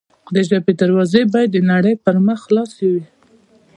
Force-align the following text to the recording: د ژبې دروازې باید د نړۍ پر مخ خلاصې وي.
د 0.33 0.35
ژبې 0.47 0.73
دروازې 0.81 1.21
باید 1.33 1.49
د 1.53 1.57
نړۍ 1.71 1.93
پر 2.03 2.15
مخ 2.25 2.37
خلاصې 2.45 2.85
وي. 2.93 3.03